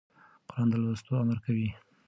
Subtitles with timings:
[0.47, 1.69] قرآن د لوست امر کوي.